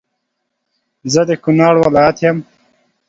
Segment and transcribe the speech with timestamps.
[1.13, 2.37] زه د کونړ ولایت یم